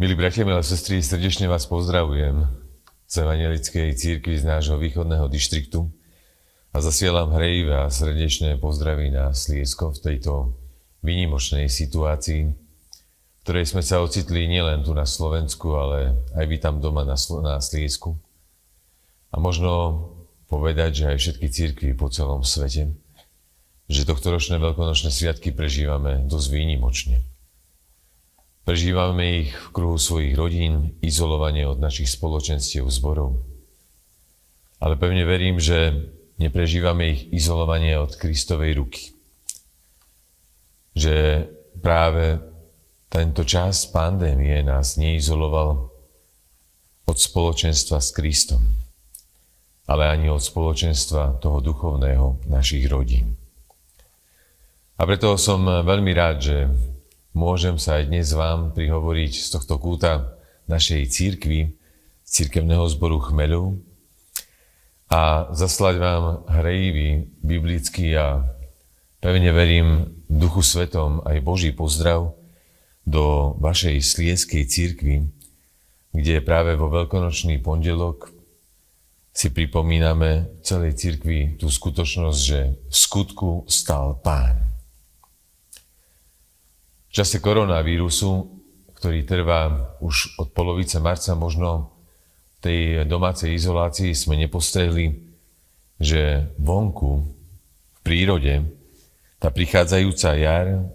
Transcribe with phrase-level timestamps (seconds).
[0.00, 2.48] Milí bratia, milé sestry, srdečne vás pozdravujem
[3.04, 5.92] z Evangelickej církvy z nášho východného dištriktu
[6.72, 10.56] a zasielam hrejivé a srdečné pozdraví na Sliesko v tejto
[11.04, 16.80] výnimočnej situácii, v ktorej sme sa ocitli nielen tu na Slovensku, ale aj vy tam
[16.80, 18.16] doma na, Slo- na Sliesku.
[19.28, 20.00] A možno
[20.48, 22.88] povedať, že aj všetky církvy po celom svete,
[23.84, 27.29] že tohto ročné veľkonočné sviatky prežívame dosť výnimočne.
[28.70, 33.42] Prežívame ich v kruhu svojich rodín, izolovanie od našich spoločenstiev zborov.
[34.78, 36.06] Ale pevne verím, že
[36.38, 39.10] neprežívame ich izolovanie od Kristovej ruky.
[40.94, 41.50] Že
[41.82, 42.38] práve
[43.10, 45.90] tento čas pandémie nás neizoloval
[47.10, 48.62] od spoločenstva s Kristom,
[49.90, 53.34] ale ani od spoločenstva toho duchovného našich rodín.
[54.94, 56.70] A preto som veľmi rád, že
[57.30, 60.34] Môžem sa aj dnes vám prihovoriť z tohto kúta
[60.66, 61.78] našej církvy,
[62.26, 63.78] církevného zboru Chmeľov
[65.10, 68.42] a zaslať vám hrejivý, biblický a
[69.22, 72.34] pevne verím Duchu Svetom aj Boží pozdrav
[73.06, 75.26] do vašej slieskej církvy,
[76.10, 78.30] kde práve vo veľkonočný pondelok
[79.30, 84.69] si pripomíname celej církvi tú skutočnosť, že v skutku stal Pán.
[87.10, 88.46] V čase koronavírusu,
[88.94, 89.66] ktorý trvá
[89.98, 91.90] už od polovice marca, možno
[92.54, 95.18] v tej domácej izolácii sme nepostrehli,
[95.98, 97.26] že vonku,
[97.98, 98.62] v prírode,
[99.42, 100.86] tá prichádzajúca jar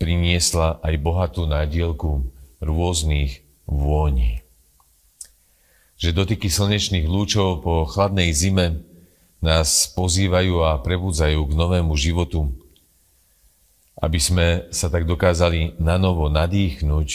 [0.00, 2.26] priniesla aj bohatú nádielku
[2.58, 4.42] rôznych vôni.
[6.02, 8.82] Že dotyky slnečných lúčov po chladnej zime
[9.38, 12.50] nás pozývajú a prebudzajú k novému životu,
[14.00, 17.08] aby sme sa tak dokázali na novo nadýchnuť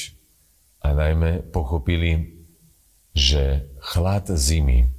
[0.86, 2.38] a najmä pochopili,
[3.17, 4.89] že chlad zimy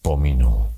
[0.00, 0.72] pominul.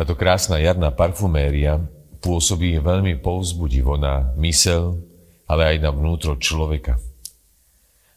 [0.00, 1.84] Táto krásna jarná parfuméria
[2.24, 4.96] pôsobí veľmi povzbudivo na mysel,
[5.44, 6.96] ale aj na vnútro človeka.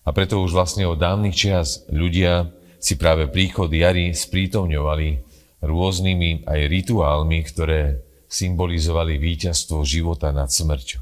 [0.03, 5.23] A preto už vlastne od dávnych čias ľudia si práve príchod jary sprítomňovali
[5.63, 11.01] rôznymi aj rituálmi, ktoré symbolizovali víťazstvo života nad smrťou.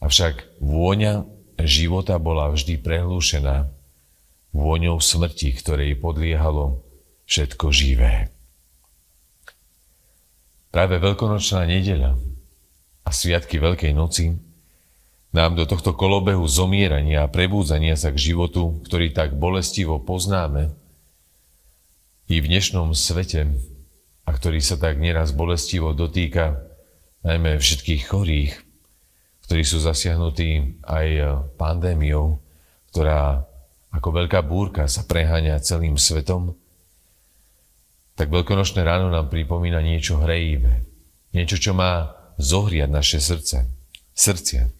[0.00, 1.24] Avšak vôňa
[1.64, 3.68] života bola vždy prehlúšená
[4.52, 6.84] vôňou smrti, ktorej podliehalo
[7.28, 8.32] všetko živé.
[10.70, 12.14] Práve veľkonočná nedeľa
[13.02, 14.38] a sviatky Veľkej noci
[15.30, 20.74] nám do tohto kolobehu zomierania a prebúdzania sa k životu, ktorý tak bolestivo poznáme,
[22.30, 23.58] i v dnešnom svete
[24.30, 26.62] a ktorý sa tak nieraz bolestivo dotýka
[27.26, 28.54] najmä všetkých chorých,
[29.50, 31.06] ktorí sú zasiahnutí aj
[31.58, 32.38] pandémiou,
[32.94, 33.42] ktorá
[33.90, 36.54] ako veľká búrka sa preháňa celým svetom,
[38.14, 40.86] tak veľkonočné ráno nám pripomína niečo hrejivé.
[41.34, 43.66] Niečo, čo má zohriať naše srdce.
[44.14, 44.70] Srdcia.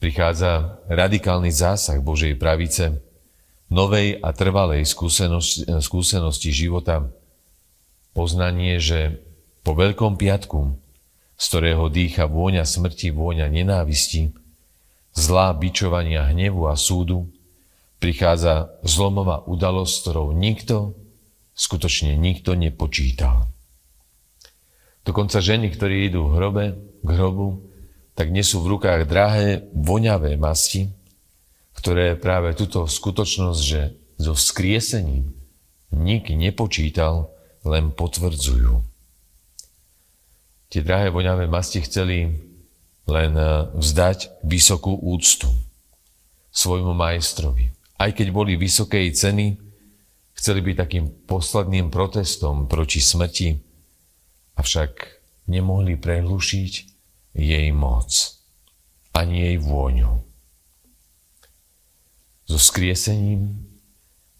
[0.00, 3.04] Prichádza radikálny zásah Božej pravice,
[3.68, 7.04] novej a trvalej skúsenosti, skúsenosti života,
[8.16, 9.20] Poznanie, že
[9.60, 10.72] po Veľkom piatku,
[11.36, 14.32] z ktorého dýcha vôňa smrti, vôňa nenávisti,
[15.12, 17.28] zlá bičovania hnevu a súdu,
[18.00, 20.96] prichádza zlomová udalosť, ktorou nikto,
[21.52, 23.52] skutočne nikto nepočítal.
[25.04, 26.64] Dokonca ženy, ktorí idú v hrobe,
[27.04, 27.68] k hrobu,
[28.16, 30.88] tak nesú v rukách drahé, voňavé masti,
[31.76, 35.36] ktoré práve túto skutočnosť, že so skriesením
[35.92, 37.35] nik nepočítal,
[37.66, 38.78] len potvrdzujú.
[40.70, 42.30] Tie drahé voňavé masti chceli
[43.06, 45.50] len eh, vzdať vysokú úctu
[46.50, 47.70] svojmu majstrovi.
[47.96, 49.56] Aj keď boli vysokej ceny,
[50.36, 53.56] chceli byť takým posledným protestom proti smrti,
[54.56, 54.92] avšak
[55.48, 56.72] nemohli prehlušiť
[57.36, 58.10] jej moc,
[59.12, 60.12] ani jej vôňu.
[62.46, 63.52] So skriesením,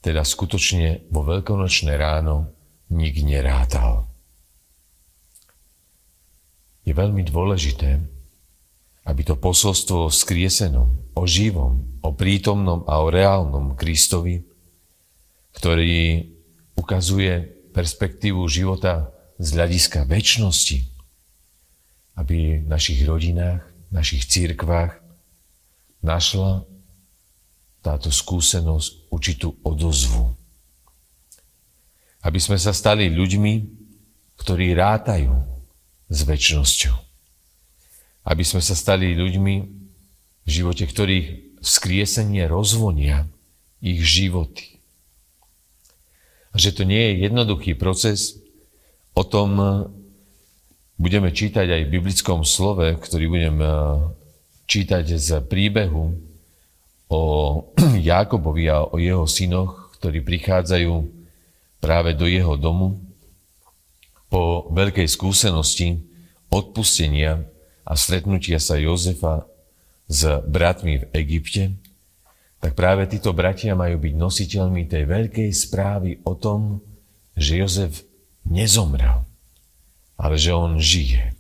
[0.00, 2.55] teda skutočne vo veľkonočné ráno,
[2.90, 4.06] nik nerátal.
[6.86, 7.98] Je veľmi dôležité,
[9.06, 14.46] aby to posolstvo o skriesenom, o živom, o prítomnom a o reálnom Kristovi,
[15.58, 16.30] ktorý
[16.78, 17.42] ukazuje
[17.74, 19.10] perspektívu života
[19.42, 20.78] z hľadiska väčšnosti,
[22.14, 25.02] aby v našich rodinách, našich církvách
[26.06, 26.62] našla
[27.82, 30.35] táto skúsenosť určitú odozvu
[32.26, 33.54] aby sme sa stali ľuďmi,
[34.42, 35.30] ktorí rátajú
[36.10, 36.96] s väčšnosťou.
[38.26, 39.54] Aby sme sa stali ľuďmi,
[40.42, 41.26] v živote ktorých
[41.62, 43.30] vzkriesenie rozvonia
[43.78, 44.82] ich životy.
[46.50, 48.42] A že to nie je jednoduchý proces,
[49.14, 49.50] o tom
[50.98, 53.70] budeme čítať aj v biblickom slove, ktorý budem eh,
[54.66, 56.16] čítať z príbehu
[57.06, 57.22] o
[58.10, 60.92] Jákobovi a o jeho synoch, ktorí prichádzajú
[61.80, 63.00] práve do jeho domu
[64.26, 66.02] po veľkej skúsenosti
[66.50, 67.46] odpustenia
[67.86, 69.46] a stretnutia sa Jozefa
[70.10, 71.78] s bratmi v Egypte,
[72.58, 76.82] tak práve títo bratia majú byť nositeľmi tej veľkej správy o tom,
[77.36, 78.02] že Jozef
[78.48, 79.22] nezomrel,
[80.16, 81.36] ale že on žije.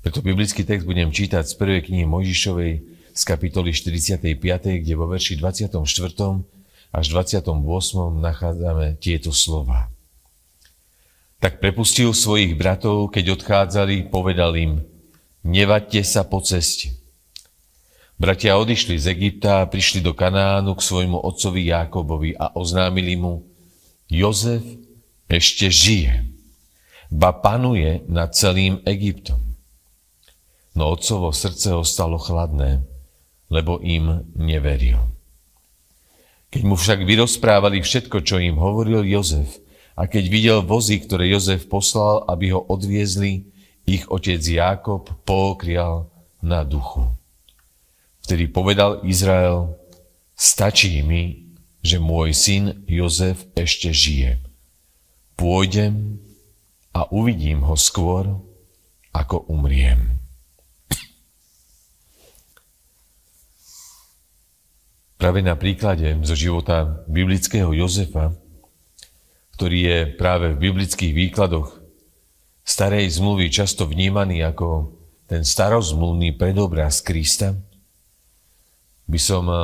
[0.00, 2.72] Preto biblický text budem čítať z prvej knihy Mojžišovej
[3.16, 4.38] z kapitoly 45,
[4.84, 5.82] kde vo verši 24.
[6.90, 7.52] až 28.
[8.20, 9.88] nachádzame tieto slova.
[11.40, 14.72] Tak prepustil svojich bratov, keď odchádzali, povedal im,
[15.44, 16.96] nevaďte sa po ceste
[18.16, 23.44] Bratia odišli z Egypta a prišli do Kanánu k svojmu otcovi Jákobovi a oznámili mu,
[24.08, 24.64] Jozef
[25.28, 26.24] ešte žije,
[27.12, 29.36] ba panuje nad celým Egyptom.
[30.72, 32.88] No otcovo srdce ostalo chladné,
[33.52, 35.15] lebo im neveril.
[36.56, 39.60] Keď mu však vyrozprávali všetko, čo im hovoril Jozef,
[39.92, 43.52] a keď videl vozy, ktoré Jozef poslal, aby ho odviezli,
[43.84, 46.08] ich otec Jákob pookrial
[46.40, 47.12] na duchu.
[48.24, 49.76] Vtedy povedal Izrael,
[50.32, 51.52] stačí mi,
[51.84, 54.40] že môj syn Jozef ešte žije.
[55.36, 56.24] Pôjdem
[56.96, 58.32] a uvidím ho skôr,
[59.12, 60.24] ako umriem.
[65.26, 68.30] Práve na príklade zo života biblického Jozefa,
[69.58, 71.82] ktorý je práve v biblických výkladoch
[72.62, 74.94] starej zmluvy často vnímaný ako
[75.26, 77.58] ten starozmluvný predobraz Krista,
[79.10, 79.58] by som eh,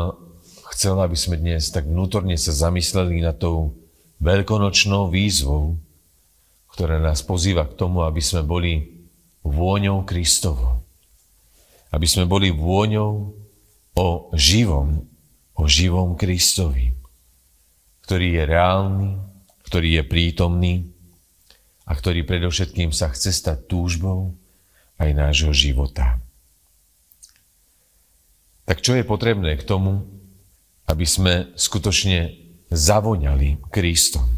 [0.74, 3.78] chcel, aby sme dnes tak vnútorne sa zamysleli na tou
[4.18, 5.78] veľkonočnou výzvou,
[6.74, 8.98] ktorá nás pozýva k tomu, aby sme boli
[9.46, 10.82] vôňou Kristovo.
[11.94, 13.30] Aby sme boli vôňou
[13.94, 15.11] o živom,
[15.56, 16.96] o živom Kristovi,
[18.06, 19.10] ktorý je reálny,
[19.68, 20.74] ktorý je prítomný
[21.88, 24.36] a ktorý predovšetkým sa chce stať túžbou
[25.00, 26.20] aj nášho života.
[28.68, 30.06] Tak čo je potrebné k tomu,
[30.86, 32.36] aby sme skutočne
[32.70, 34.28] zavoňali Kristom?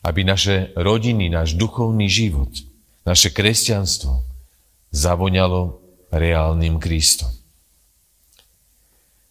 [0.00, 2.48] Aby naše rodiny, náš duchovný život,
[3.04, 4.24] naše kresťanstvo
[4.94, 5.80] zavoňalo
[6.12, 7.39] reálnym Kristom.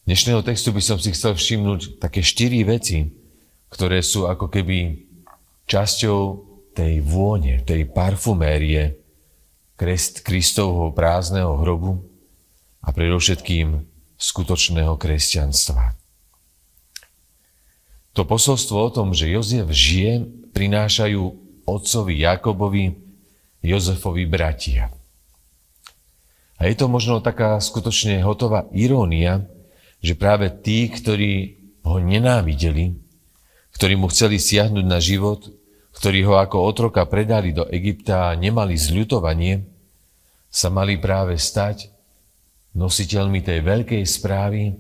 [0.10, 3.14] Dnešného textu by som si chcel všimnúť také štyri veci,
[3.70, 5.06] ktoré sú ako keby
[5.70, 6.22] časťou
[6.74, 8.98] tej vône, tej parfumérie
[10.26, 12.02] Kristovho prázdneho hrobu,
[12.82, 13.86] a predovšetkým
[14.18, 15.94] skutočného kresťanstva.
[18.18, 20.26] To posolstvo o tom, že Jozef žije,
[20.58, 21.22] prinášajú
[21.70, 22.98] otcovi Jakobovi
[23.62, 24.90] Jozefovi bratia.
[26.58, 29.46] A je to možno taká skutočne hotová irónia,
[30.00, 32.96] že práve tí, ktorí ho nenávideli,
[33.76, 35.52] ktorí mu chceli siahnuť na život,
[35.96, 39.68] ktorí ho ako otroka predali do Egypta a nemali zľutovanie,
[40.50, 41.92] sa mali práve stať
[42.74, 44.78] nositeľmi tej veľkej správy,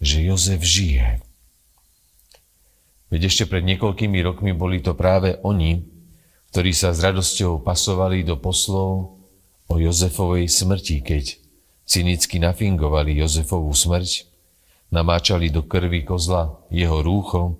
[0.00, 1.22] že Jozef žije.
[3.12, 5.86] Veď ešte pred niekoľkými rokmi boli to práve oni,
[6.50, 9.20] ktorí sa s radosťou pasovali do poslov
[9.70, 11.24] o Jozefovej smrti, keď
[11.86, 14.33] cynicky nafingovali Jozefovú smrť,
[14.94, 17.58] namáčali do krvi kozla jeho rúcho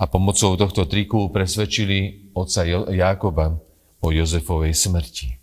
[0.00, 3.60] a pomocou tohto triku presvedčili otca Jákoba
[4.00, 5.36] o Jozefovej smrti.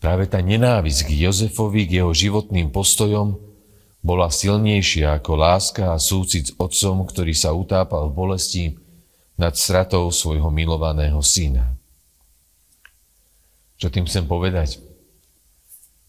[0.00, 3.36] Práve tá nenávisť k Jozefovi, k jeho životným postojom
[4.04, 8.64] bola silnejšia ako láska a súcit s otcom, ktorý sa utápal v bolesti
[9.40, 11.72] nad stratou svojho milovaného syna.
[13.80, 14.80] Čo tým chcem povedať?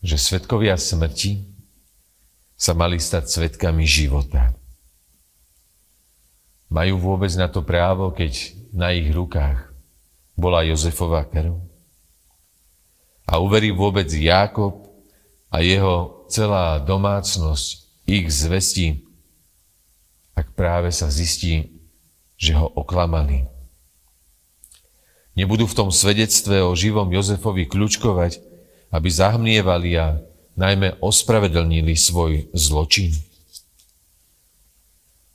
[0.04, 1.55] Že svetkovia smrti
[2.56, 4.56] sa mali stať svetkami života.
[6.72, 9.72] Majú vôbec na to právo, keď na ich rukách
[10.36, 11.56] bola Jozefova krv?
[13.26, 14.88] A uverí vôbec Jákob
[15.52, 17.68] a jeho celá domácnosť
[18.06, 19.02] ich zvesti,
[20.36, 21.80] ak práve sa zistí,
[22.36, 23.48] že ho oklamali.
[25.36, 28.40] Nebudú v tom svedectve o živom Jozefovi kľúčkovať,
[28.92, 30.20] aby zahmlievali a
[30.56, 33.12] najmä ospravedlnili svoj zločin.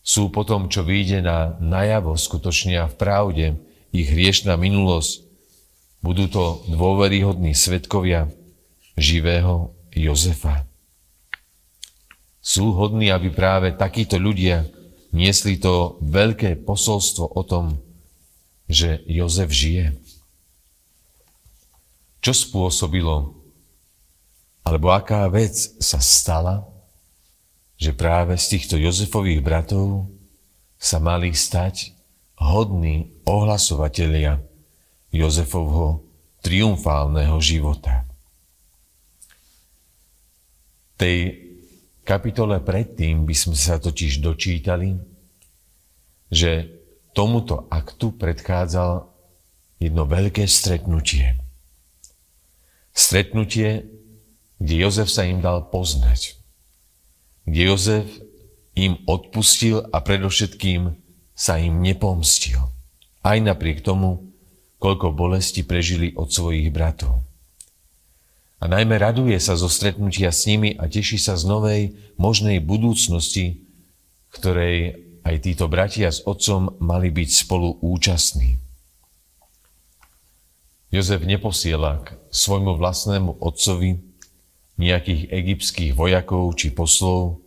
[0.01, 3.47] Sú potom, čo vyjde na najavo skutočne a v pravde,
[3.93, 5.23] ich hriešná minulosť
[6.01, 8.33] budú to dôveryhodní svetkovia
[8.97, 10.65] živého Jozefa.
[12.41, 14.65] sú hodní, aby práve takíto ľudia
[15.13, 17.79] niesli to veľké posolstvo o tom,
[18.71, 19.99] že Jozef žije.
[22.25, 23.40] Čo spôsobilo,
[24.65, 26.69] alebo aká vec sa stala,
[27.81, 30.13] že práve z týchto Jozefových bratov
[30.77, 31.97] sa mali stať
[32.41, 34.41] hodní ohlasovatelia
[35.13, 36.05] Jozefovho
[36.41, 38.05] triumfálneho života.
[40.97, 41.19] V tej
[42.05, 44.97] kapitole predtým by sme sa totiž dočítali,
[46.29, 46.69] že
[47.17, 49.09] tomuto aktu predchádzal
[49.81, 51.41] jedno veľké stretnutie.
[52.93, 54.00] Stretnutie,
[54.61, 56.37] kde Jozef sa im dal poznať.
[57.49, 58.07] Kde Jozef
[58.77, 60.95] im odpustil a predovšetkým
[61.33, 62.61] sa im nepomstil.
[63.25, 64.31] Aj napriek tomu,
[64.77, 67.25] koľko bolesti prežili od svojich bratov.
[68.61, 71.83] A najmä raduje sa zo stretnutia s nimi a teší sa z novej
[72.21, 73.65] možnej budúcnosti,
[74.37, 78.61] ktorej aj títo bratia s otcom mali byť spolu účastní.
[80.93, 84.10] Jozef neposiela k svojmu vlastnému otcovi
[84.81, 87.45] nejakých egyptských vojakov či poslov,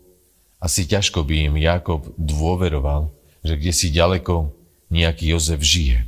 [0.63, 3.11] asi ťažko by im Jakob dôveroval,
[3.43, 4.53] že kde si ďaleko
[4.93, 6.07] nejaký Jozef žije.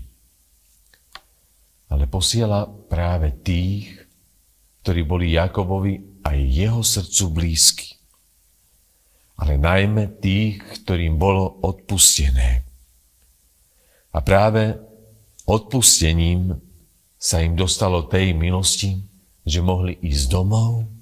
[1.91, 3.91] Ale posiela práve tých,
[4.85, 7.87] ktorí boli Jakobovi aj jeho srdcu blízky.
[9.35, 12.63] Ale najmä tých, ktorým bolo odpustené.
[14.15, 14.79] A práve
[15.43, 16.55] odpustením
[17.19, 19.03] sa im dostalo tej milosti,
[19.43, 20.94] že mohli ísť domov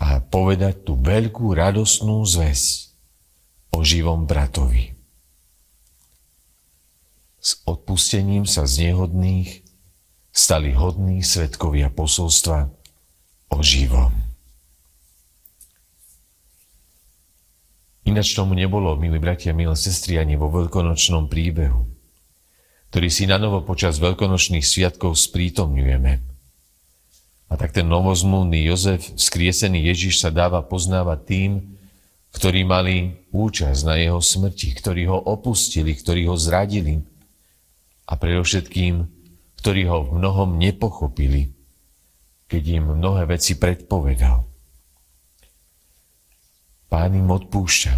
[0.00, 2.92] a povedať tú veľkú radostnú zväz
[3.70, 4.94] o živom bratovi.
[7.38, 9.62] S odpustením sa z nehodných
[10.34, 12.72] stali hodní svetkovia posolstva
[13.52, 14.12] o živom.
[18.04, 21.94] Ináč tomu nebolo, milí bratia, milé sestry, ani vo veľkonočnom príbehu
[22.94, 26.33] ktorý si na novo počas veľkonočných sviatkov sprítomňujeme.
[27.54, 31.50] A tak ten novozmluvný Jozef, skriesený Ježiš sa dáva poznávať tým,
[32.34, 37.06] ktorí mali účasť na jeho smrti, ktorí ho opustili, ktorí ho zradili
[38.10, 39.06] a predovšetkým,
[39.62, 41.54] ktorí ho v mnohom nepochopili,
[42.50, 44.42] keď im mnohé veci predpovedal.
[46.90, 47.94] Pán im odpúšťa,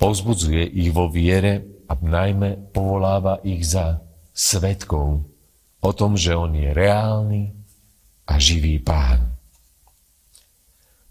[0.00, 4.00] povzbudzuje ich vo viere a najmä povoláva ich za
[4.32, 5.20] svetkov
[5.84, 7.57] o tom, že on je reálny
[8.28, 9.32] a živý pán.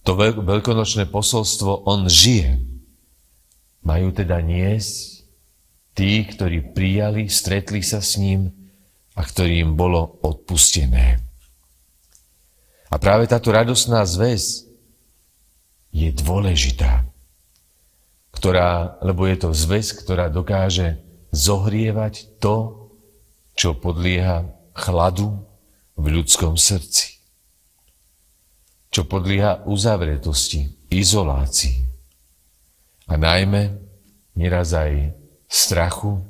[0.06, 2.62] To veľkonočné posolstvo on žije.
[3.84, 5.26] Majú teda niesť
[5.98, 8.54] tí, ktorí prijali, stretli sa s ním
[9.18, 11.20] a ktorým bolo odpustené.
[12.88, 14.70] A práve táto radosná zväz
[15.92, 17.04] je dôležitá
[18.38, 21.02] ktorá, lebo je to zväz, ktorá dokáže
[21.34, 22.86] zohrievať to,
[23.58, 24.46] čo podlieha
[24.78, 25.42] chladu
[25.98, 27.18] v ľudskom srdci.
[28.94, 31.84] Čo podlieha uzavretosti, izolácii.
[33.10, 33.76] A najmä
[34.38, 35.12] neraz aj
[35.50, 36.22] strachu,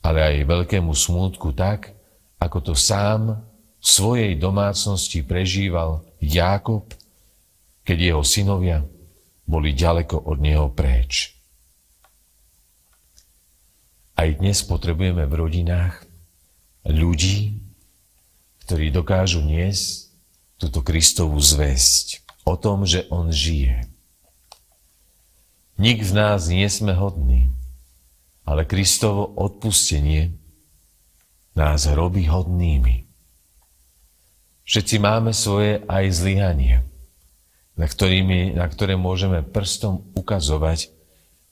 [0.00, 1.92] ale aj veľkému smútku tak,
[2.38, 3.38] ako to sám
[3.82, 6.94] v svojej domácnosti prežíval Jákob,
[7.82, 8.86] keď jeho synovia
[9.46, 11.34] boli ďaleko od neho preč.
[14.14, 16.06] Aj dnes potrebujeme v rodinách
[16.86, 17.61] ľudí,
[18.72, 20.08] ktorí dokážu niesť
[20.56, 23.84] túto Kristovú zväzť o tom, že On žije.
[25.76, 27.52] Nik z nás nie sme hodní,
[28.48, 30.32] ale Kristovo odpustenie
[31.52, 33.04] nás robí hodnými.
[34.64, 36.80] Všetci máme svoje aj zlyhania
[37.76, 40.88] na, ktorými, na ktoré môžeme prstom ukazovať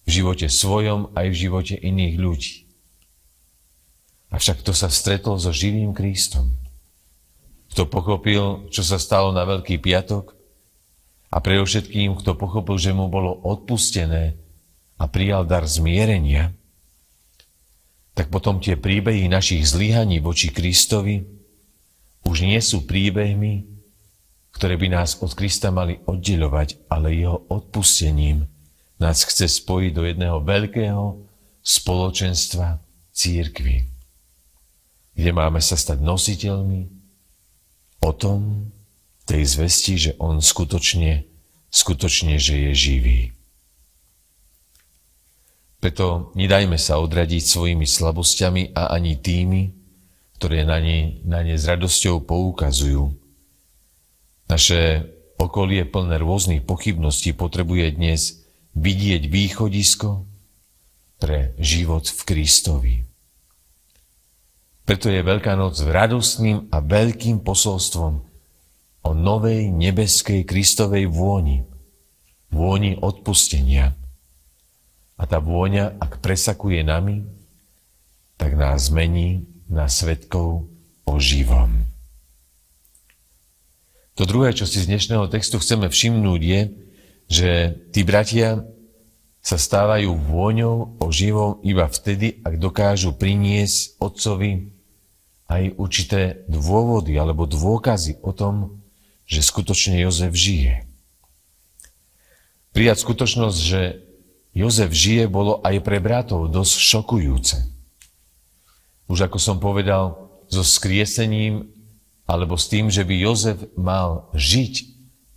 [0.08, 2.64] v živote svojom aj v živote iných ľudí.
[4.32, 6.56] Avšak kto sa stretol so živým Kristom,
[7.70, 10.34] kto pochopil, čo sa stalo na Veľký piatok
[11.30, 14.34] a predovšetkým, kto pochopil, že mu bolo odpustené
[14.98, 16.50] a prijal dar zmierenia,
[18.12, 21.24] tak potom tie príbehy našich zlyhaní voči Kristovi
[22.26, 23.64] už nie sú príbehmi,
[24.50, 28.44] ktoré by nás od Krista mali oddeľovať, ale jeho odpustením
[29.00, 31.24] nás chce spojiť do jedného veľkého
[31.64, 32.82] spoločenstva
[33.14, 33.88] církvy,
[35.16, 36.99] kde máme sa stať nositeľmi
[38.00, 38.72] o tom,
[39.30, 41.22] tej zvesti, že on skutočne,
[41.70, 43.20] skutočne, že je živý.
[45.80, 49.72] Preto nedajme sa odradiť svojimi slabosťami a ani tými,
[50.36, 53.16] ktoré na ne, na ne s radosťou poukazujú,
[54.50, 55.06] naše
[55.38, 58.42] okolie plné rôznych pochybností potrebuje dnes
[58.74, 60.26] vidieť východisko
[61.22, 62.94] pre život v Kristovi.
[64.90, 68.26] Preto je Veľká noc radostným a veľkým posolstvom
[69.06, 71.62] o novej nebeskej Kristovej vôni,
[72.50, 73.94] vôni odpustenia.
[75.14, 77.22] A tá vôňa, ak presakuje nami,
[78.34, 80.66] tak nás zmení na svetkov
[81.06, 81.86] o živom.
[84.18, 86.60] To druhé, čo si z dnešného textu chceme všimnúť, je,
[87.30, 87.50] že
[87.94, 88.66] tí bratia
[89.38, 94.79] sa stávajú vôňou o živom iba vtedy, ak dokážu priniesť otcovi
[95.50, 98.86] aj určité dôvody alebo dôkazy o tom,
[99.26, 100.86] že skutočne Jozef žije.
[102.70, 104.06] Prijať skutočnosť, že
[104.54, 107.56] Jozef žije, bolo aj pre bratov dosť šokujúce.
[109.10, 111.70] Už ako som povedal, so skriesením
[112.30, 114.74] alebo s tým, že by Jozef mal žiť,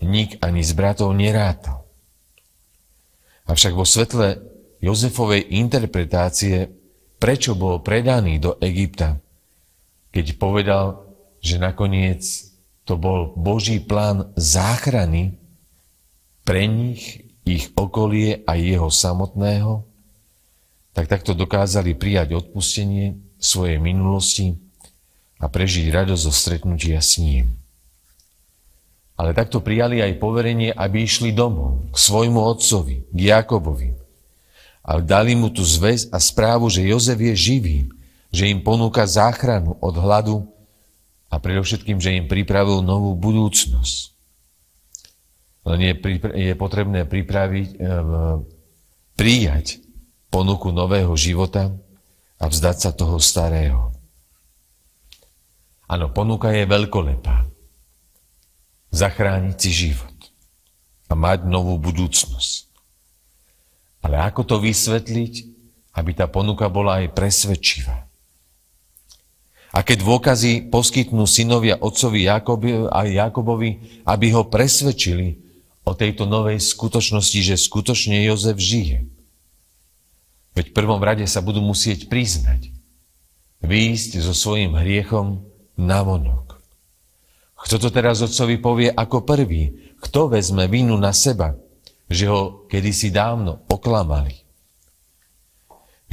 [0.05, 1.89] nik ani z bratov nerátal.
[3.49, 4.45] Avšak vo svetle
[4.77, 6.69] Jozefovej interpretácie,
[7.17, 9.22] prečo bol predaný do Egypta,
[10.13, 11.09] keď povedal,
[11.41, 12.21] že nakoniec
[12.85, 15.41] to bol Boží plán záchrany
[16.45, 19.83] pre nich, ich okolie a jeho samotného,
[20.93, 24.55] tak takto dokázali prijať odpustenie svojej minulosti
[25.41, 27.57] a prežiť radosť zo stretnutia s ním.
[29.17, 33.97] Ale takto prijali aj poverenie, aby išli domov k svojmu otcovi, k Jakobovi.
[34.83, 37.77] A dali mu tu zväz a správu, že Jozef je živý,
[38.33, 40.49] že im ponúka záchranu od hladu
[41.29, 44.13] a predovšetkým, že im pripravil novú budúcnosť.
[45.69, 45.93] Len je,
[46.33, 47.87] je potrebné pripraviť, e,
[49.13, 49.79] prijať
[50.33, 51.71] ponuku nového života
[52.41, 53.93] a vzdať sa toho starého.
[55.85, 57.45] Áno, ponuka je veľkolepá.
[58.89, 60.17] Zachrániť si život
[61.07, 62.73] a mať novú budúcnosť.
[64.03, 65.33] Ale ako to vysvetliť,
[65.93, 68.12] aby tá ponuka bola aj presvedčivá?
[69.73, 75.41] Aké dôkazy poskytnú synovia otcovi Jakobi a Jakobovi, aby ho presvedčili
[75.81, 79.09] o tejto novej skutočnosti, že skutočne Jozef žije?
[80.53, 82.69] Veď v prvom rade sa budú musieť priznať,
[83.65, 85.41] výjsť so svojím hriechom
[85.73, 86.61] navonok.
[87.57, 89.73] Kto to teraz otcovi povie ako prvý?
[89.97, 91.57] Kto vezme vinu na seba,
[92.11, 94.37] že ho kedysi dávno oklamali?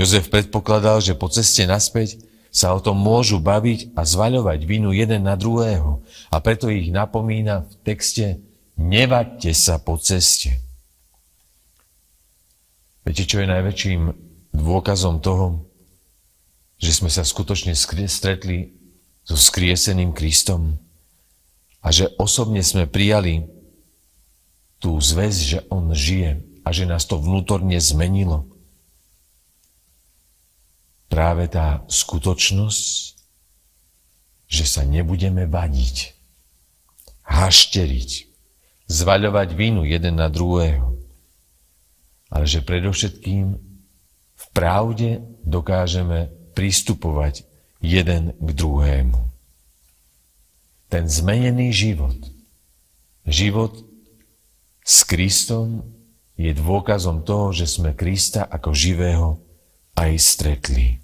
[0.01, 5.23] Jozef predpokladal, že po ceste naspäť sa o tom môžu baviť a zvaľovať vinu jeden
[5.23, 6.03] na druhého.
[6.35, 8.27] A preto ich napomína v texte
[8.81, 10.57] Nevaďte sa po ceste.
[13.05, 14.01] Viete, čo je najväčším
[14.57, 15.69] dôkazom toho,
[16.81, 18.73] že sme sa skutočne stretli
[19.29, 20.81] so skrieseným Kristom
[21.85, 23.45] a že osobne sme prijali
[24.81, 28.49] tú zväz, že On žije a že nás to vnútorne zmenilo
[31.11, 32.87] práve tá skutočnosť,
[34.46, 36.14] že sa nebudeme vadiť,
[37.27, 38.11] hašteriť,
[38.87, 40.94] zvaľovať vinu jeden na druhého,
[42.31, 43.46] ale že predovšetkým
[44.35, 47.46] v pravde dokážeme pristupovať
[47.83, 49.18] jeden k druhému.
[50.90, 52.18] Ten zmenený život,
[53.27, 53.79] život
[54.83, 55.87] s Kristom
[56.35, 59.38] je dôkazom toho, že sme Krista ako živého
[59.94, 61.00] aj stretli.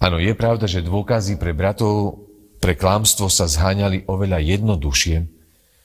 [0.00, 2.24] Áno, je pravda, že dôkazy pre bratov
[2.60, 5.28] pre klamstvo sa zháňali oveľa jednoduchšie.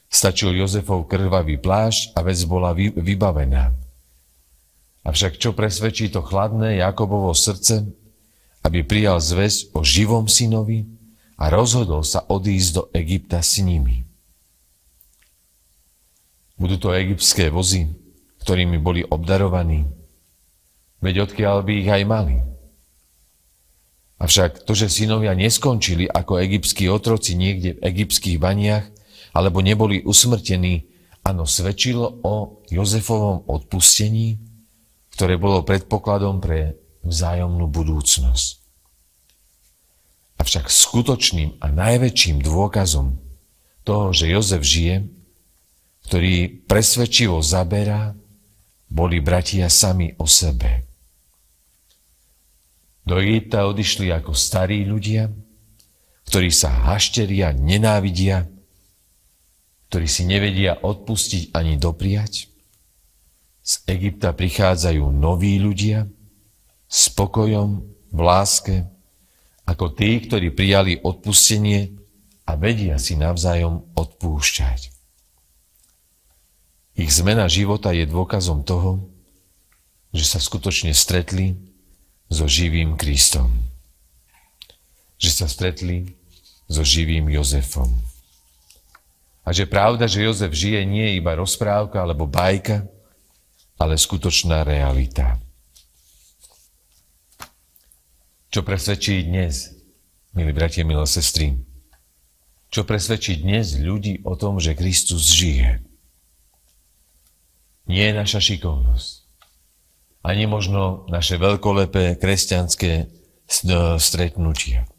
[0.08, 3.76] Stačil Jozefov krvavý plášť a vec bola vy, vybavená.
[5.04, 7.88] Avšak čo presvedčí to chladné Jakobovo srdce,
[8.64, 10.88] aby prijal zväz o živom synovi
[11.36, 14.08] a rozhodol sa odísť do Egypta s nimi.
[16.56, 17.92] Budú to egyptské vozy,
[18.40, 19.84] ktorými boli obdarovaní.
[21.04, 22.55] Veď odkiaľ by ich aj mali.
[24.16, 28.88] Avšak to, že synovia neskončili ako egyptskí otroci niekde v egyptských baniach,
[29.36, 30.88] alebo neboli usmrtení,
[31.20, 34.40] áno, svedčilo o Jozefovom odpustení,
[35.12, 38.64] ktoré bolo predpokladom pre vzájomnú budúcnosť.
[40.40, 43.20] Avšak skutočným a najväčším dôkazom
[43.84, 45.08] toho, že Jozef žije,
[46.08, 48.16] ktorý presvedčivo zaberá,
[48.88, 50.86] boli bratia sami o sebe.
[53.06, 55.30] Do Egypta odišli ako starí ľudia,
[56.26, 58.50] ktorí sa hašteria, nenávidia,
[59.94, 62.50] ktorí si nevedia odpustiť ani dopriať.
[63.62, 66.10] Z Egypta prichádzajú noví ľudia
[66.90, 68.90] s pokojom, v láske,
[69.66, 71.98] ako tí, ktorí prijali odpustenie
[72.46, 74.94] a vedia si navzájom odpúšťať.
[76.96, 79.10] Ich zmena života je dôkazom toho,
[80.16, 81.60] že sa skutočne stretli
[82.30, 83.52] so živým Kristom.
[85.18, 86.16] Že sa stretli
[86.66, 87.94] so živým Jozefom.
[89.46, 92.90] A že pravda, že Jozef žije, nie je iba rozprávka alebo bajka,
[93.78, 95.38] ale skutočná realita.
[98.50, 99.76] Čo presvedčí dnes,
[100.34, 101.60] milí bratia, milé sestry,
[102.72, 105.84] čo presvedčí dnes ľudí o tom, že Kristus žije.
[107.86, 109.25] Nie je naša šikovnosť.
[110.26, 113.14] Ani možno naše veľkolepé kresťanské
[114.02, 114.90] stretnutia.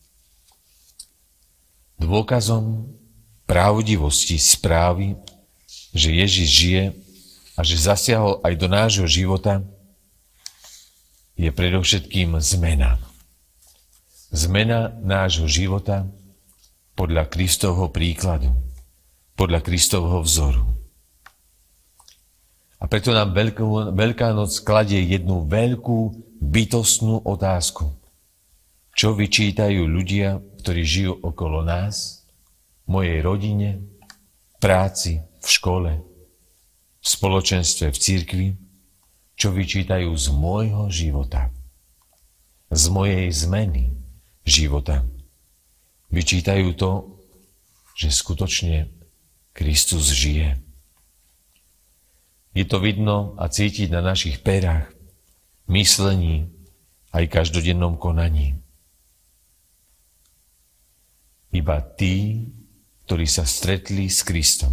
[1.99, 2.95] Dôkazom
[3.51, 5.19] pravdivosti správy,
[5.91, 6.85] že Ježiš žije
[7.59, 9.67] a že zasiahol aj do nášho života,
[11.35, 13.03] je predovšetkým zmena.
[14.31, 16.07] Zmena nášho života
[16.95, 18.55] podľa Kristovho príkladu,
[19.35, 20.76] podľa Kristovho vzoru.
[22.77, 25.99] A preto nám Veľkú, Veľká noc kladie jednu veľkú
[26.41, 27.89] bytostnú otázku.
[28.97, 32.25] Čo vyčítajú ľudia, ktorí žijú okolo nás,
[32.89, 33.85] mojej rodine,
[34.61, 35.93] práci, v škole,
[37.01, 38.49] v spoločenstve, v církvi,
[39.37, 41.53] čo vyčítajú z môjho života,
[42.73, 43.95] z mojej zmeny
[44.43, 45.05] života.
[46.09, 47.21] Vyčítajú to,
[47.95, 48.91] že skutočne
[49.53, 50.66] Kristus žije.
[52.57, 54.89] Je to vidno a cítiť na našich perách,
[55.69, 56.49] myslení,
[57.13, 58.57] aj každodennom konaní.
[61.53, 62.49] Iba tí,
[63.05, 64.73] ktorí sa stretli s Kristom,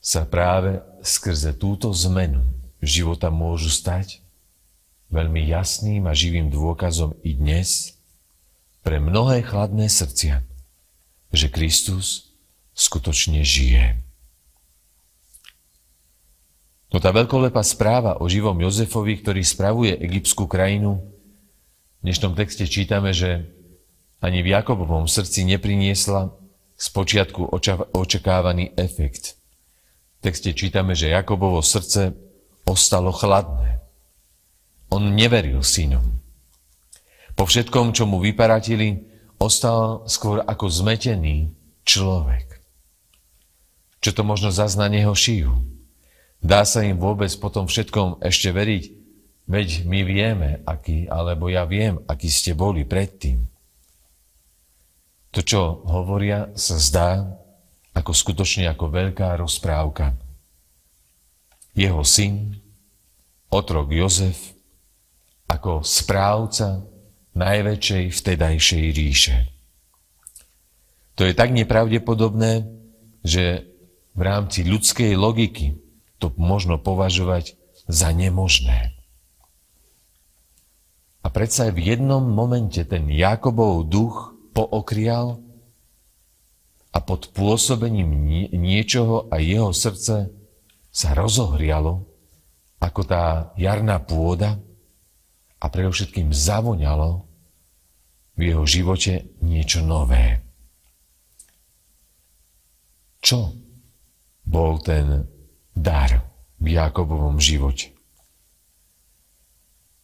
[0.00, 2.40] sa práve skrze túto zmenu
[2.80, 4.24] života môžu stať
[5.12, 8.00] veľmi jasným a živým dôkazom i dnes
[8.80, 10.40] pre mnohé chladné srdcia,
[11.28, 12.32] že Kristus
[12.72, 14.11] skutočne žije.
[16.92, 21.00] No tá veľkolepá správa o živom Jozefovi, ktorý spravuje egyptskú krajinu,
[22.02, 23.48] v dnešnom texte čítame, že
[24.20, 26.36] ani v Jakobovom srdci nepriniesla
[26.76, 27.48] spočiatku
[27.96, 29.34] očakávaný efekt–
[30.22, 32.14] texte čítame, že Jakobovo srdce
[32.62, 33.82] ostalo chladné.
[34.94, 36.22] On neveril synom.
[37.34, 39.02] Po všetkom, čo mu vyparatili,
[39.42, 41.50] ostal skôr ako zmetený
[41.82, 42.62] človek.
[43.98, 45.81] Čo to možno zazna neho šiju?
[46.42, 48.84] Dá sa im vôbec po tom všetkom ešte veriť?
[49.46, 53.46] Veď my vieme, aký, alebo ja viem, aký ste boli predtým.
[55.30, 57.10] To, čo hovoria, sa zdá
[57.94, 60.18] ako skutočne ako veľká rozprávka.
[61.78, 62.58] Jeho syn,
[63.48, 64.52] otrok Jozef,
[65.46, 66.82] ako správca
[67.38, 69.36] najväčšej vtedajšej ríše.
[71.16, 72.66] To je tak nepravdepodobné,
[73.22, 73.68] že
[74.12, 75.81] v rámci ľudskej logiky
[76.22, 77.58] to možno považovať
[77.90, 78.94] za nemožné.
[81.22, 85.42] A predsa v jednom momente ten Jakobov duch pookrial
[86.94, 88.10] a pod pôsobením
[88.54, 90.30] niečoho a jeho srdce
[90.94, 92.06] sa rozohrialo
[92.78, 94.58] ako tá jarná pôda
[95.62, 97.22] a predovšetkým zavoňalo
[98.34, 100.42] v jeho živote niečo nové.
[103.22, 103.54] Čo
[104.42, 105.31] bol ten
[105.72, 106.24] dar
[106.60, 107.92] v Jakobovom živote?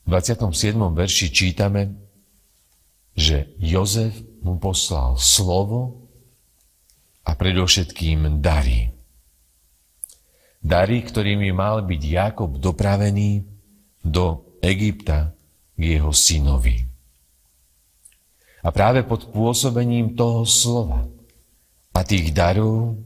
[0.08, 0.72] V 27.
[0.96, 1.92] verši čítame,
[3.12, 6.08] že Jozef mu poslal slovo
[7.28, 8.94] a predovšetkým dary.
[10.64, 13.44] Dary, ktorými mal byť Jakob dopravený
[14.00, 15.36] do Egypta
[15.76, 16.82] k jeho synovi.
[18.64, 21.06] A práve pod pôsobením toho slova
[21.94, 22.98] a tých darov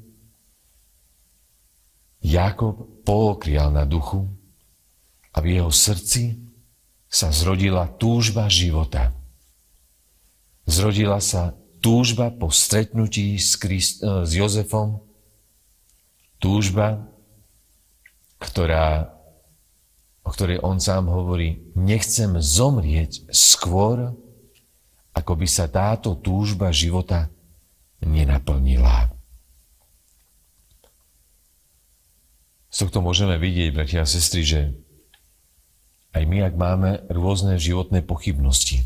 [2.23, 4.31] Jakob pookrial na duchu
[5.35, 6.39] a v jeho srdci
[7.11, 9.13] sa zrodila túžba života.
[10.65, 15.03] Zrodila sa túžba po stretnutí s, Christ, e, s Jozefom,
[16.39, 17.11] túžba,
[18.39, 19.11] ktorá,
[20.23, 24.15] o ktorej on sám hovorí, nechcem zomrieť skôr,
[25.13, 27.29] ako by sa táto túžba života
[28.01, 29.11] nenaplnila.
[32.73, 34.61] Z tohto môžeme vidieť, bratia a sestry, že
[36.17, 38.83] aj my, ak máme rôzne životné pochybnosti,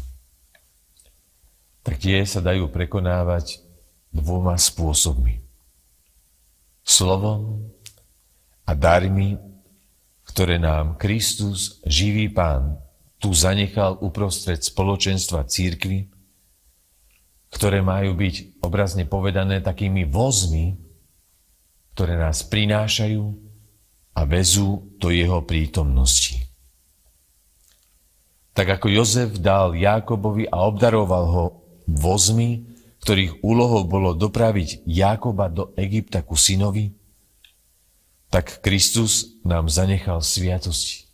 [1.86, 3.62] tak tie sa dajú prekonávať
[4.10, 5.38] dvoma spôsobmi.
[6.82, 7.70] Slovom
[8.66, 9.38] a darmi,
[10.26, 12.82] ktoré nám Kristus, živý Pán,
[13.22, 16.10] tu zanechal uprostred spoločenstva církvy
[17.56, 20.76] ktoré majú byť obrazne povedané takými vozmi,
[21.96, 23.45] ktoré nás prinášajú
[24.16, 26.40] a vezú do jeho prítomnosti.
[28.56, 31.44] Tak ako Jozef dal Jákobovi a obdaroval ho
[31.84, 32.64] vozmi,
[33.04, 36.96] ktorých úlohou bolo dopraviť Jákoba do Egypta ku synovi,
[38.32, 41.06] tak Kristus nám zanechal sviatosti.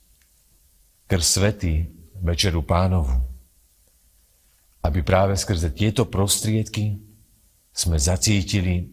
[1.10, 3.12] Krv svety, večeru pánovu.
[4.80, 7.02] Aby práve skrze tieto prostriedky
[7.74, 8.88] sme zacítili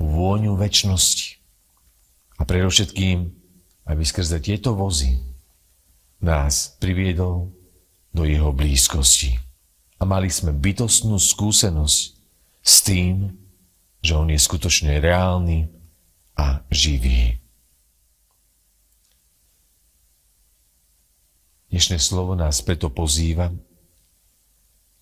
[0.00, 1.43] vôňu väčšnosti.
[2.38, 3.30] A predovšetkým,
[3.84, 5.20] aby skrze tieto vozy
[6.24, 7.52] nás priviedol
[8.14, 9.36] do jeho blízkosti.
[10.00, 11.98] A mali sme bytostnú skúsenosť
[12.64, 13.34] s tým,
[14.04, 15.68] že on je skutočne reálny
[16.36, 17.40] a živý.
[21.74, 23.50] Dnešné slovo nás preto pozýva,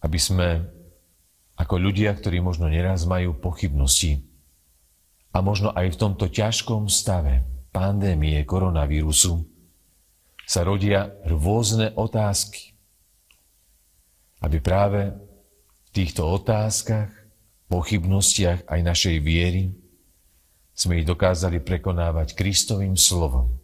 [0.01, 0.64] aby sme
[1.53, 4.25] ako ľudia, ktorí možno neraz majú pochybnosti,
[5.33, 7.42] a možno aj v tomto ťažkom stave
[7.73, 9.49] pandémie koronavírusu
[10.45, 12.77] sa rodia rôzne otázky.
[14.45, 15.16] Aby práve
[15.88, 17.09] v týchto otázkach,
[17.73, 19.73] pochybnostiach aj našej viery
[20.77, 23.57] sme ich dokázali prekonávať Kristovým slovom.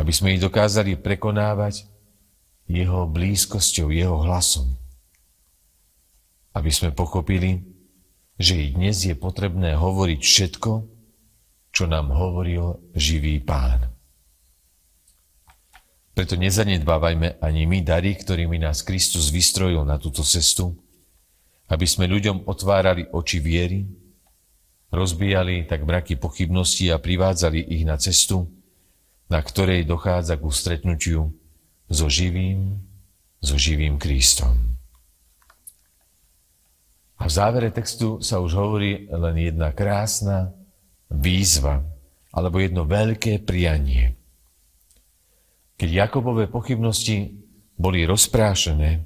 [0.00, 1.84] Aby sme ich dokázali prekonávať
[2.64, 4.72] jeho blízkosťou, jeho hlasom.
[6.56, 7.75] Aby sme pochopili,
[8.36, 10.72] že i dnes je potrebné hovoriť všetko,
[11.72, 13.92] čo nám hovoril živý pán.
[16.16, 20.72] Preto nezanedbávajme ani my dary, ktorými nás Kristus vystrojil na túto cestu,
[21.68, 23.84] aby sme ľuďom otvárali oči viery,
[24.88, 28.48] rozbíjali tak mraky pochybností a privádzali ich na cestu,
[29.28, 31.34] na ktorej dochádza ku stretnutiu
[31.90, 32.80] so živým,
[33.42, 34.75] so živým Kristom.
[37.16, 40.52] A v závere textu sa už hovorí len jedna krásna
[41.08, 41.80] výzva
[42.28, 44.20] alebo jedno veľké prianie.
[45.80, 47.40] Keď Jakobové pochybnosti
[47.76, 49.04] boli rozprášené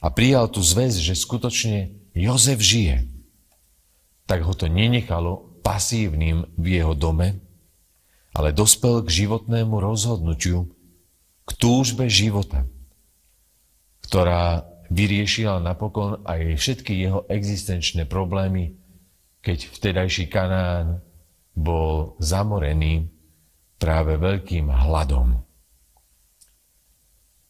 [0.00, 3.04] a prijal tú zväz, že skutočne Jozef žije,
[4.24, 7.40] tak ho to nenechalo pasívnym v jeho dome,
[8.36, 10.68] ale dospel k životnému rozhodnutiu,
[11.48, 12.68] k túžbe života,
[14.04, 18.78] ktorá vyriešila napokon aj všetky jeho existenčné problémy,
[19.42, 21.02] keď vtedajší Kanán
[21.56, 23.08] bol zamorený
[23.78, 25.46] práve veľkým hladom.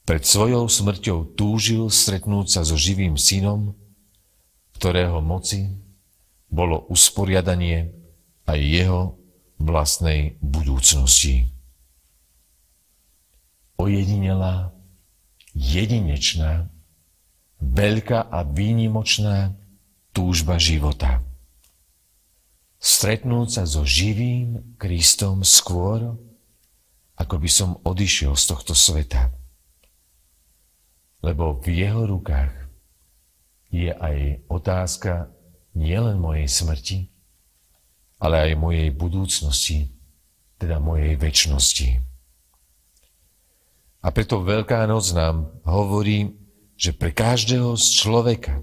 [0.06, 3.74] Pred svojou smrťou túžil stretnúť sa so živým synom,
[4.78, 5.66] ktorého moci
[6.46, 7.90] bolo usporiadanie
[8.46, 9.00] aj jeho
[9.58, 11.50] vlastnej budúcnosti.
[13.76, 14.70] Ojedinelá,
[15.52, 16.70] jedinečná
[17.60, 19.56] veľká a výnimočná
[20.12, 21.20] túžba života.
[22.76, 26.16] Stretnúť sa so živým Kristom skôr,
[27.16, 29.32] ako by som odišiel z tohto sveta.
[31.24, 32.52] Lebo v jeho rukách
[33.72, 35.32] je aj otázka
[35.72, 36.98] nielen mojej smrti,
[38.20, 39.92] ale aj mojej budúcnosti,
[40.56, 41.88] teda mojej väčšnosti.
[44.00, 46.45] A preto Veľká noc nám hovorí,
[46.76, 48.60] že pre každého z človeka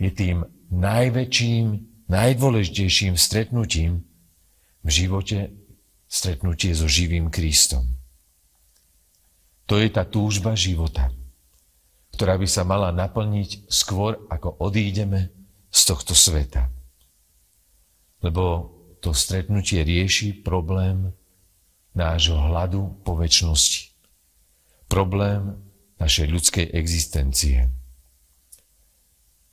[0.00, 1.66] je tým najväčším,
[2.08, 4.04] najdôležitejším stretnutím
[4.84, 5.52] v živote
[6.08, 7.84] stretnutie so živým Kristom.
[9.64, 11.08] To je tá túžba života,
[12.12, 15.32] ktorá by sa mala naplniť skôr, ako odídeme
[15.72, 16.68] z tohto sveta.
[18.20, 21.12] Lebo to stretnutie rieši problém
[21.96, 23.92] nášho hladu po väčšnosti.
[24.88, 25.63] Problém
[25.98, 27.70] našej ľudskej existencie.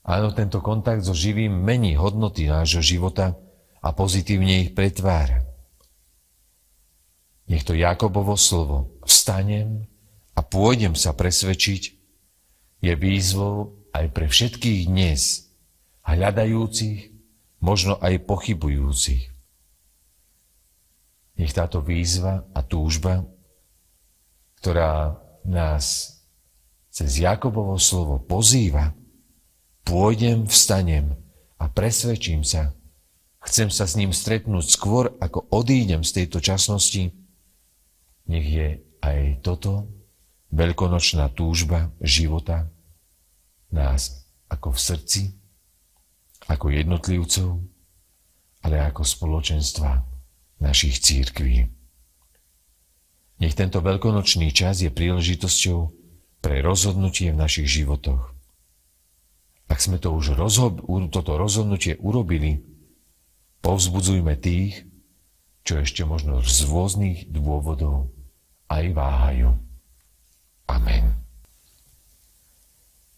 [0.02, 3.38] Áno, tento kontakt so živým mení hodnoty nášho života
[3.82, 5.46] a pozitívne ich pretvára.
[7.46, 9.86] Nech to Jakobovo slovo vstanem
[10.34, 11.84] a pôjdem sa presvedčiť
[12.82, 15.52] je výzvou aj pre všetkých dnes,
[16.02, 17.14] hľadajúcich,
[17.62, 19.30] možno aj pochybujúcich.
[21.38, 23.22] Nech táto výzva a túžba,
[24.62, 26.18] ktorá nás
[26.92, 28.92] cez Jakobovo slovo pozýva,
[29.88, 31.16] pôjdem, vstanem
[31.56, 32.76] a presvedčím sa,
[33.48, 37.16] chcem sa s ním stretnúť skôr, ako odídem z tejto časnosti,
[38.28, 38.68] nech je
[39.02, 39.88] aj toto
[40.52, 42.68] veľkonočná túžba života
[43.72, 45.22] nás ako v srdci,
[46.52, 47.50] ako jednotlivcov,
[48.68, 50.04] ale ako spoločenstva
[50.60, 51.72] našich církví.
[53.42, 56.01] Nech tento veľkonočný čas je príležitosťou
[56.42, 58.34] pre rozhodnutie v našich životoch.
[59.72, 60.84] ak sme to už rozhod-
[61.16, 62.60] toto rozhodnutie urobili,
[63.64, 64.84] povzbudzujme tých,
[65.64, 68.12] čo ešte možno z rôznych dôvodov
[68.68, 69.56] aj váhajú.
[70.68, 71.16] Amen.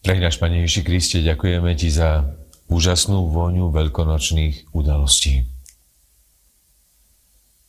[0.06, 2.22] Drahý náš Pane Ježiši Kriste, ďakujeme Ti za
[2.70, 5.50] úžasnú vôňu veľkonočných udalostí.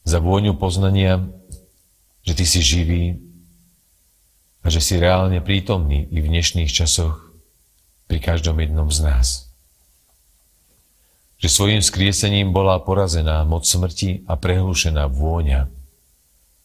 [0.06, 1.26] Za vôňu poznania,
[2.22, 3.25] že Ty si živý
[4.66, 7.30] a že si reálne prítomný i v dnešných časoch
[8.10, 9.28] pri každom jednom z nás.
[11.38, 15.70] Že svojim skriesením bola porazená moc smrti a prehlušená vôňa,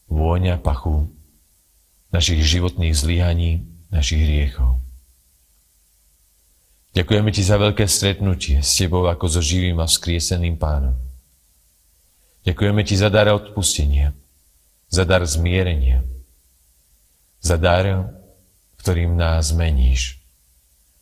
[0.09, 1.13] vôňa pachu
[2.09, 4.81] našich životných zlyhaní, našich hriechov.
[6.97, 10.97] Ďakujeme Ti za veľké stretnutie s Tebou ako so živým a vzkrieseným pánom.
[12.49, 14.17] Ďakujeme Ti za dar odpustenia,
[14.89, 16.01] za dar zmierenia,
[17.40, 18.12] za dar,
[18.81, 20.20] ktorým nás meníš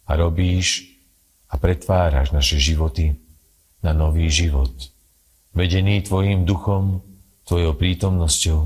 [0.07, 0.98] a robíš
[1.51, 3.18] a pretváraš naše životy
[3.83, 4.70] na nový život,
[5.55, 7.03] vedený Tvojim duchom,
[7.46, 8.61] Tvojou prítomnosťou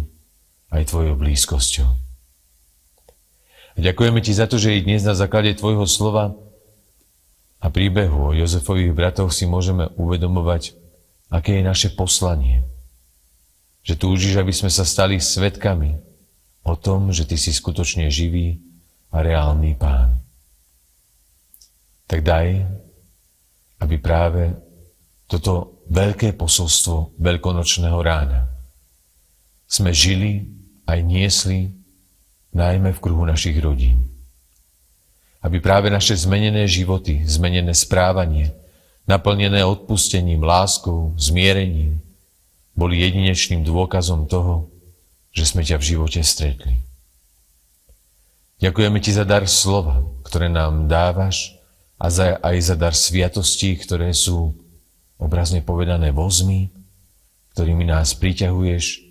[0.72, 1.88] aj Tvojou blízkosťou.
[3.72, 6.36] A ďakujeme Ti za to, že i dnes na základe Tvojho slova
[7.62, 10.76] a príbehu o Jozefových bratoch si môžeme uvedomovať,
[11.32, 12.66] aké je naše poslanie.
[13.86, 16.11] Že túžiš, aby sme sa stali svetkami
[16.62, 18.58] o tom, že Ty si skutočne živý
[19.10, 20.22] a reálny Pán
[22.12, 22.60] tak daj,
[23.80, 24.52] aby práve
[25.24, 28.52] toto veľké posolstvo veľkonočného rána
[29.64, 30.44] sme žili
[30.84, 31.72] aj niesli
[32.52, 34.12] najmä v kruhu našich rodín.
[35.40, 38.52] Aby práve naše zmenené životy, zmenené správanie,
[39.08, 41.96] naplnené odpustením, láskou, zmierením,
[42.76, 44.68] boli jedinečným dôkazom toho,
[45.32, 46.76] že sme ťa v živote stretli.
[48.62, 51.58] Ďakujeme ti za dar slova, ktoré nám dávaš
[51.98, 54.54] a za, aj za dar sviatostí, ktoré sú
[55.18, 56.70] obrazne povedané vozmi,
[57.58, 59.02] ktorými nás priťahuješ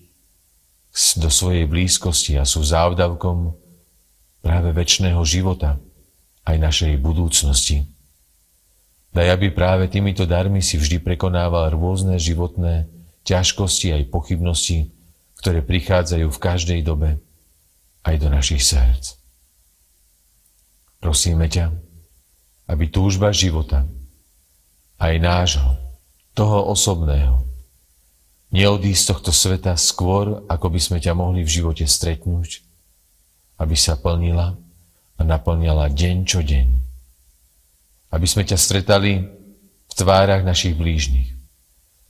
[1.20, 3.56] do svojej blízkosti a sú závdavkom
[4.40, 5.80] práve väčšného života,
[6.42, 7.86] aj našej budúcnosti.
[9.12, 12.88] Daj, aby práve týmito darmi si vždy prekonával rôzne životné
[13.28, 14.90] ťažkosti aj pochybnosti,
[15.42, 17.18] ktoré prichádzajú v každej dobe
[18.06, 19.18] aj do našich srdc.
[21.02, 21.74] Prosíme ťa,
[22.70, 23.90] aby túžba života,
[25.02, 25.74] aj nášho,
[26.38, 27.42] toho osobného,
[28.54, 32.62] neodísť z tohto sveta skôr, ako by sme ťa mohli v živote stretnúť,
[33.58, 34.54] aby sa plnila
[35.18, 36.68] a naplňala deň čo deň.
[38.14, 39.26] Aby sme ťa stretali
[39.90, 41.34] v tvárach našich blížnych.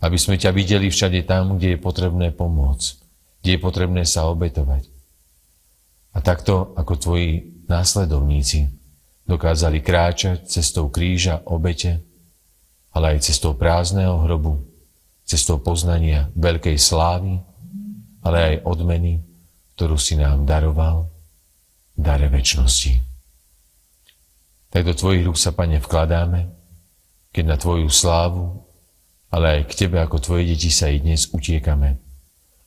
[0.03, 3.00] Aby sme ťa videli všade tam, kde je potrebné pomôcť,
[3.41, 4.87] kde je potrebné sa obetovať.
[6.13, 8.69] A takto ako tvoji následovníci
[9.25, 12.03] dokázali kráčať cestou kríža obete,
[12.91, 14.59] ale aj cestou prázdneho hrobu,
[15.23, 17.39] cestou poznania veľkej slávy,
[18.21, 19.23] ale aj odmeny,
[19.79, 21.07] ktorú si nám daroval,
[21.95, 22.99] dare väčšnosti.
[24.71, 26.51] Tak do Tvojich rúk sa, Pane, vkladáme,
[27.31, 28.67] keď na Tvoju slávu,
[29.31, 32.10] ale aj k Tebe ako Tvoje deti sa i dnes utiekame.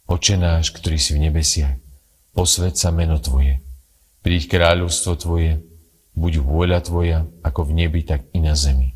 [0.04, 1.80] Oče náš, ktorý si v nebesiach,
[2.36, 3.64] posved sa meno Tvoje,
[4.20, 5.64] príď kráľovstvo Tvoje,
[6.14, 8.94] Buď vôľa Tvoja, ako v nebi, tak i na zemi.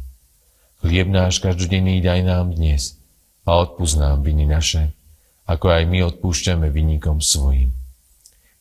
[0.79, 2.95] Chlieb náš každodenný daj nám dnes
[3.43, 4.95] a odpúsť nám viny naše,
[5.43, 7.75] ako aj my odpúšťame vinníkom svojim.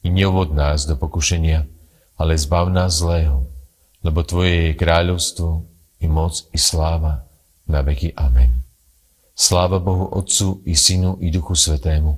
[0.01, 1.69] I neuvod nás do pokušenia,
[2.17, 3.45] ale zbav nás zlého,
[4.01, 5.69] lebo Tvoje je kráľovstvo,
[6.01, 7.29] i moc, i sláva,
[7.69, 8.17] na veky.
[8.17, 8.65] Amen.
[9.37, 12.17] Sláva Bohu Otcu, i Synu, i Duchu Svetému,